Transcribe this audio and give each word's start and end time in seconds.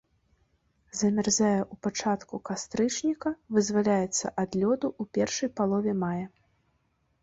Замярзае 0.99 1.57
ў 1.65 1.75
пачатку 1.89 2.41
кастрычніка, 2.51 3.29
вызваляецца 3.59 4.25
ад 4.41 4.51
лёду 4.63 4.87
ў 5.01 5.17
першай 5.17 5.49
палове 5.59 5.91
мая. 6.05 6.27